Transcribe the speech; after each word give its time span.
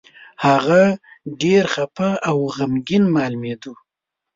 هغه 0.45 0.81
ډېر 1.41 1.63
خپه 1.73 2.09
او 2.29 2.37
غمګين 2.55 3.03
مالومېده. 3.15 3.71